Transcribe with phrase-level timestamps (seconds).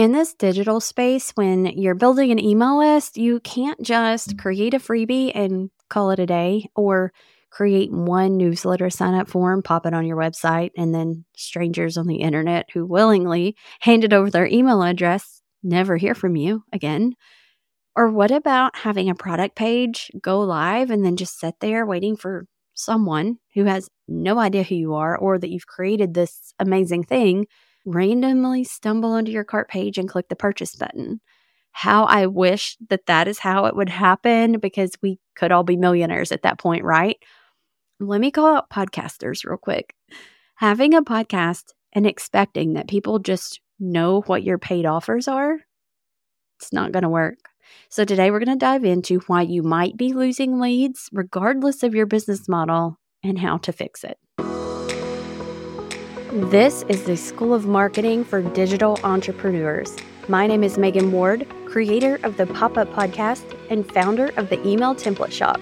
[0.00, 4.38] In this digital space, when you're building an email list, you can't just mm-hmm.
[4.38, 7.12] create a freebie and call it a day or
[7.50, 12.06] create one newsletter sign up form, pop it on your website, and then strangers on
[12.06, 17.12] the internet who willingly handed over their email address never hear from you again.
[17.94, 22.16] Or what about having a product page go live and then just sit there waiting
[22.16, 27.04] for someone who has no idea who you are or that you've created this amazing
[27.04, 27.44] thing
[27.84, 31.20] randomly stumble onto your cart page and click the purchase button?
[31.72, 35.76] How I wish that that is how it would happen because we could all be
[35.76, 37.16] millionaires at that point, right?
[38.00, 39.94] Let me call out podcasters real quick.
[40.56, 45.58] Having a podcast and expecting that people just know what your paid offers are,
[46.58, 47.38] it's not going to work.
[47.88, 51.94] So, today we're going to dive into why you might be losing leads, regardless of
[51.94, 54.18] your business model, and how to fix it.
[56.32, 59.96] This is the School of Marketing for Digital Entrepreneurs.
[60.28, 64.64] My name is Magan Ward, creator of the Pop Up Podcast and founder of the
[64.64, 65.60] Email Template Shop.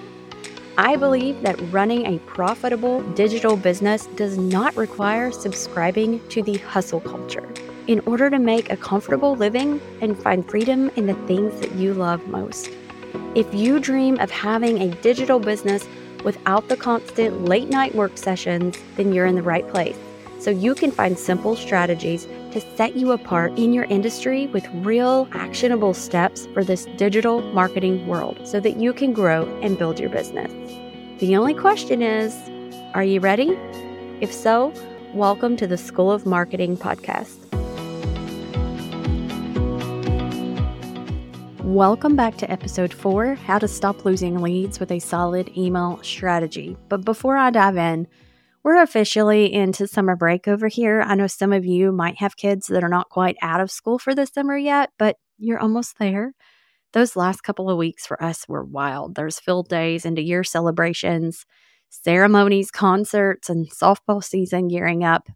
[0.77, 7.01] I believe that running a profitable digital business does not require subscribing to the hustle
[7.01, 7.51] culture
[7.87, 11.95] in order to make a comfortable living and find freedom in the things that you
[11.95, 12.69] love most.
[13.33, 15.87] If you dream of having a digital business
[16.23, 19.97] without the constant late night work sessions, then you're in the right place.
[20.39, 25.27] So you can find simple strategies to set you apart in your industry with real
[25.33, 30.09] actionable steps for this digital marketing world so that you can grow and build your
[30.09, 30.49] business.
[31.19, 32.33] The only question is
[32.93, 33.59] are you ready?
[34.21, 34.73] If so,
[35.13, 37.35] welcome to the School of Marketing podcast.
[41.65, 46.77] Welcome back to episode four How to Stop Losing Leads with a Solid Email Strategy.
[46.87, 48.07] But before I dive in,
[48.63, 51.01] we're officially into summer break over here.
[51.01, 53.99] I know some of you might have kids that are not quite out of school
[53.99, 56.33] for the summer yet, but you're almost there.
[56.93, 59.15] Those last couple of weeks for us were wild.
[59.15, 61.45] There's field days, of year celebrations,
[61.89, 65.29] ceremonies, concerts, and softball season gearing up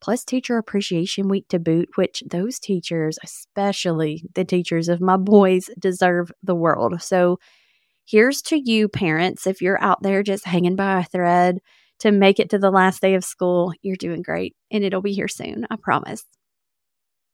[0.00, 5.70] plus Teacher Appreciation Week to boot, which those teachers, especially the teachers of my boys,
[5.78, 7.00] deserve the world.
[7.00, 7.38] So
[8.04, 9.46] here's to you, parents.
[9.46, 11.60] If you're out there just hanging by a thread
[12.04, 15.14] to make it to the last day of school, you're doing great, and it'll be
[15.14, 16.22] here soon, I promise.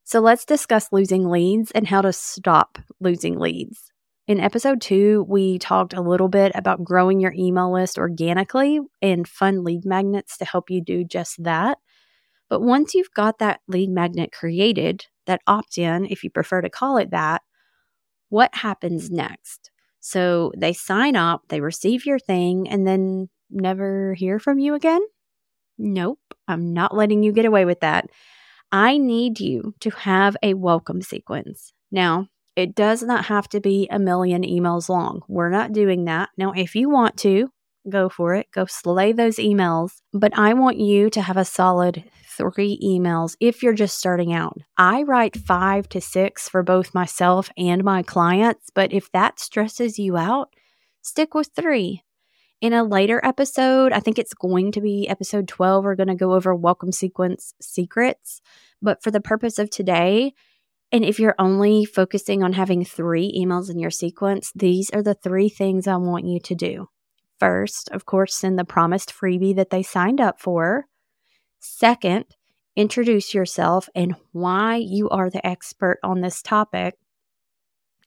[0.04, 3.90] So let's discuss losing leads and how to stop losing leads.
[4.28, 9.26] In episode two, we talked a little bit about growing your email list organically and
[9.26, 11.78] fun lead magnets to help you do just that.
[12.48, 16.70] But once you've got that lead magnet created, that opt in, if you prefer to
[16.70, 17.42] call it that,
[18.28, 19.72] what happens next?
[19.98, 25.02] So they sign up, they receive your thing, and then never hear from you again?
[25.78, 28.10] Nope, I'm not letting you get away with that.
[28.72, 31.72] I need you to have a welcome sequence.
[31.90, 35.22] Now, it does not have to be a million emails long.
[35.28, 36.30] We're not doing that.
[36.36, 37.50] Now, if you want to,
[37.88, 38.48] go for it.
[38.52, 39.92] Go slay those emails.
[40.12, 42.04] But I want you to have a solid
[42.36, 44.58] three emails if you're just starting out.
[44.76, 49.98] I write five to six for both myself and my clients, but if that stresses
[49.98, 50.54] you out,
[51.02, 52.02] stick with three.
[52.60, 56.14] In a later episode, I think it's going to be episode 12, we're going to
[56.14, 58.42] go over welcome sequence secrets.
[58.82, 60.34] But for the purpose of today,
[60.92, 65.14] and if you're only focusing on having three emails in your sequence, these are the
[65.14, 66.88] three things I want you to do.
[67.38, 70.84] First, of course, send the promised freebie that they signed up for.
[71.60, 72.26] Second,
[72.76, 76.96] introduce yourself and why you are the expert on this topic.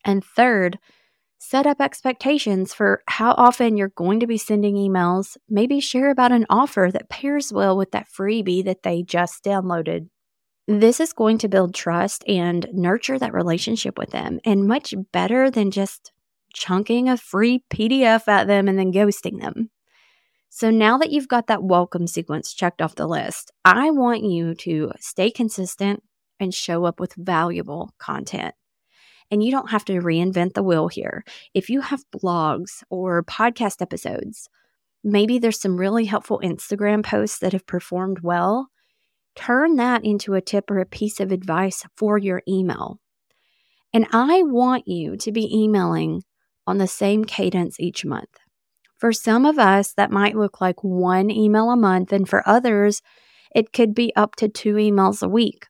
[0.06, 0.78] And third,
[1.44, 5.36] set up expectations for how often you're going to be sending emails.
[5.50, 10.08] Maybe share about an offer that pairs well with that freebie that they just downloaded.
[10.70, 15.52] This is going to build trust and nurture that relationship with them, and much better
[15.52, 16.14] than just
[16.54, 19.70] chunking a free PDF at them and then ghosting them.
[20.50, 24.56] So now that you've got that welcome sequence checked off the list, I want you
[24.56, 26.04] to stay consistent
[26.40, 28.56] and show up with valuable content.
[29.34, 31.24] And you don't have to reinvent the wheel here.
[31.56, 34.48] If you have blogs or podcast episodes,
[35.04, 38.68] maybe there's some really helpful Instagram posts that have performed well,
[39.36, 43.00] turn that into a tip or a piece of advice for your email.
[43.92, 46.22] And I want you to be emailing
[46.68, 48.38] on the same cadence each month.
[49.00, 53.02] For some of us, that might look like one email a month, and for others,
[53.56, 55.66] it could be up to two emails a week.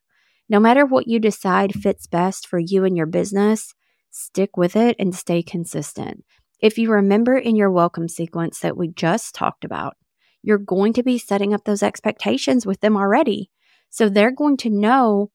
[0.50, 3.74] No matter what you decide fits best for you and your business,
[4.12, 6.24] stick with it and stay consistent.
[6.60, 9.96] If you remember in your welcome sequence that we just talked about,
[10.42, 13.50] you're going to be setting up those expectations with them already.
[13.90, 15.32] So they're going to know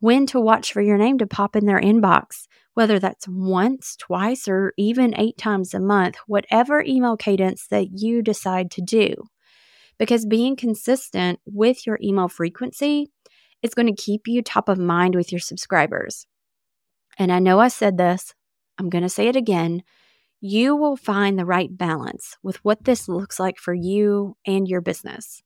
[0.00, 4.48] when to watch for your name to pop in their inbox, whether that's once, twice,
[4.48, 9.14] or even eight times a month, whatever email cadence that you decide to do.
[9.98, 13.10] Because being consistent with your email frequency
[13.66, 16.26] is going to keep you top of mind with your subscribers.
[17.18, 18.34] And I know I said this,
[18.78, 19.82] I'm going to say it again.
[20.40, 24.80] You will find the right balance with what this looks like for you and your
[24.80, 25.42] business.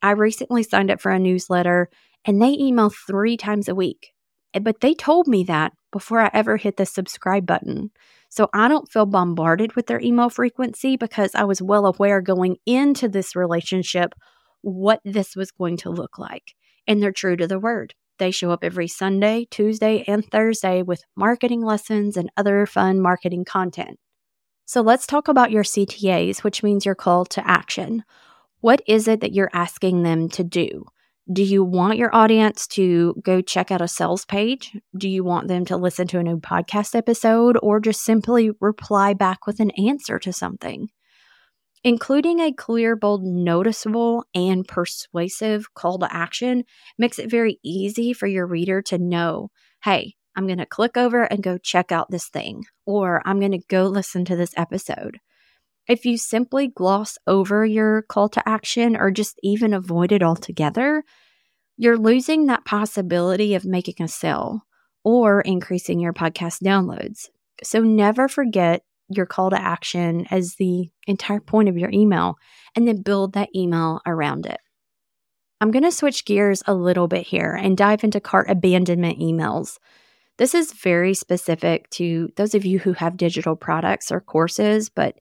[0.00, 1.88] I recently signed up for a newsletter
[2.24, 4.12] and they email three times a week.
[4.54, 7.90] Eh, but they told me that before I ever hit the subscribe button.
[8.28, 12.56] So I don't feel bombarded with their email frequency because I was well aware going
[12.64, 14.14] into this relationship
[14.62, 16.54] what this was going to look like.
[16.86, 17.94] And they're true to the word.
[18.18, 23.44] They show up every Sunday, Tuesday, and Thursday with marketing lessons and other fun marketing
[23.44, 23.98] content.
[24.64, 28.04] So let's talk about your CTAs, which means your call to action.
[28.60, 30.86] What is it that you're asking them to do?
[31.32, 34.76] Do you want your audience to go check out a sales page?
[34.96, 39.14] Do you want them to listen to a new podcast episode or just simply reply
[39.14, 40.88] back with an answer to something?
[41.84, 46.64] Including a clear, bold, noticeable, and persuasive call to action
[46.96, 49.50] makes it very easy for your reader to know
[49.84, 53.50] hey, I'm going to click over and go check out this thing, or I'm going
[53.50, 55.18] to go listen to this episode.
[55.88, 61.02] If you simply gloss over your call to action or just even avoid it altogether,
[61.76, 64.62] you're losing that possibility of making a sale
[65.02, 67.28] or increasing your podcast downloads.
[67.64, 68.82] So never forget
[69.16, 72.36] your call to action as the entire point of your email
[72.74, 74.60] and then build that email around it.
[75.60, 79.78] I'm going to switch gears a little bit here and dive into cart abandonment emails.
[80.38, 85.18] This is very specific to those of you who have digital products or courses, but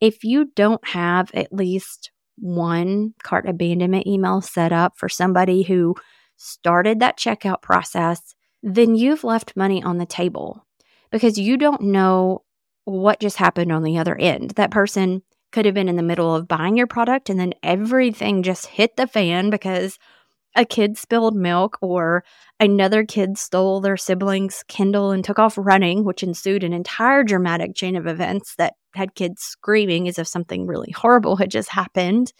[0.00, 5.94] if you don't have at least one cart abandonment email set up for somebody who
[6.36, 10.66] started that checkout process, then you've left money on the table
[11.10, 12.42] because you don't know
[12.84, 14.50] what just happened on the other end.
[14.52, 18.42] That person could have been in the middle of buying your product and then everything
[18.42, 19.98] just hit the fan because
[20.54, 22.24] a kid spilled milk or
[22.60, 27.74] another kid stole their sibling's Kindle and took off running, which ensued an entire dramatic
[27.74, 32.32] chain of events that had kids screaming as if something really horrible had just happened.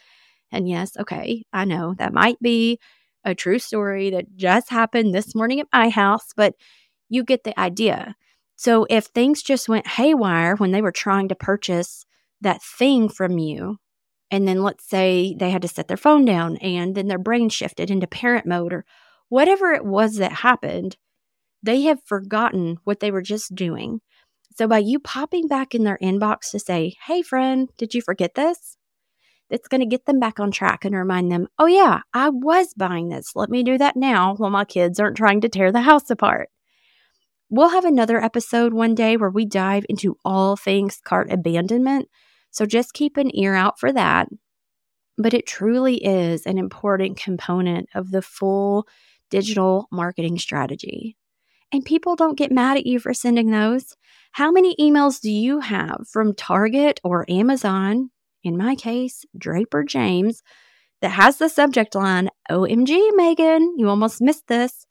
[0.51, 2.79] And yes, okay, I know that might be
[3.25, 6.55] a true story that just happened this morning at my house, but
[7.09, 8.15] you get the idea.
[8.63, 12.07] So if things just went haywire when they were trying to purchase
[12.43, 13.79] that thing from you,
[14.31, 17.49] and then let's say they had to set their phone down and then their brain
[17.49, 18.85] shifted into parent mode or
[19.29, 20.97] whatever it was that happened,
[21.61, 24.01] they have forgotten what they were just doing.
[24.57, 28.37] So by you popping back in their inbox to say, hey, friend, did you forget
[28.37, 28.77] this?
[29.51, 32.75] It's going to get them back on track and remind them, oh, yeah, I was
[32.75, 33.35] buying this.
[33.35, 36.49] Let me do that now while my kids aren't trying to tear the house apart.
[37.53, 42.09] We'll have another episode one day where we dive into all things cart abandonment
[42.53, 44.29] so just keep an ear out for that.
[45.19, 48.87] But it truly is an important component of the full
[49.31, 51.17] digital marketing strategy.
[51.73, 53.97] And people don't get mad at you for sending those.
[54.33, 58.11] How many emails do you have from Target or Amazon,
[58.45, 60.43] in my case, Draper James,
[61.01, 64.87] that has the subject line, OMG, Magan, you almost missed this?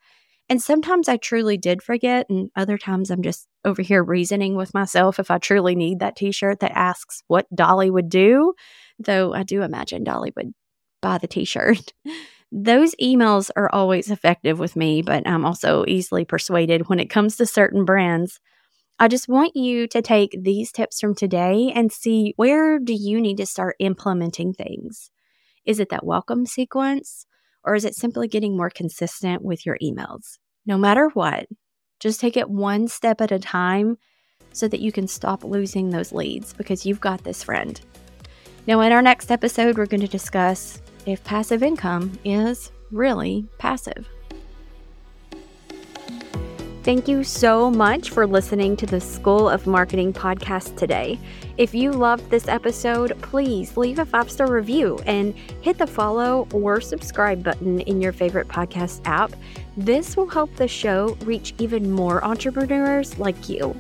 [0.51, 4.73] And sometimes I truly did forget, and other times I'm just over here reasoning with
[4.73, 8.54] myself if I truly need that t shirt that asks what Dolly would do.
[8.99, 10.52] Though I do imagine Dolly would
[11.02, 11.94] buy the t shirt.
[12.52, 17.37] Those emails are always effective with me, but I'm also easily persuaded when it comes
[17.37, 18.42] to certain brands.
[18.99, 23.21] I just want you to take these tips from today and see where do you
[23.21, 25.11] need to start implementing things?
[25.64, 27.25] Is it that welcome sequence?
[27.64, 30.40] Or is it simply getting more consistent with your emails?
[30.65, 31.47] No matter what,
[31.99, 33.97] just take it one step at a time
[34.53, 37.80] so that you can stop losing those leads because you've got this friend.
[38.68, 44.07] Now, in our next episode, we're going to discuss if passive income is really passive.
[46.83, 51.19] Thank you so much for listening to the School of Marketing podcast today.
[51.59, 56.47] If you loved this episode, please leave a five star review and hit the follow
[56.52, 59.31] or subscribe button in your favorite podcast app.
[59.78, 63.76] This will help the show reach even more entrepreneurs like you.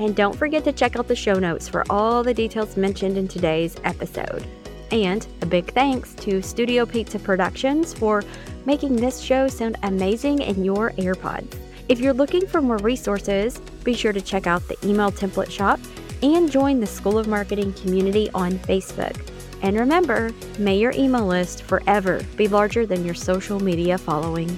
[0.00, 3.28] And don't forget to check out the show notes for all the details mentioned in
[3.28, 4.44] today's episode.
[4.90, 8.24] And a big thanks to Studio Pizza Productions for
[8.66, 11.69] making this show sound amazing in your AirPods.
[11.90, 15.80] If you're looking for more resources, be sure to check out the email template shop
[16.22, 19.20] and join the School of Marketing community on Facebook.
[19.62, 24.56] And remember, may your email list forever be larger than your social media following.